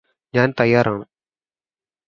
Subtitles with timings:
[0.33, 1.05] ഞാന് തയ്യാറാണ്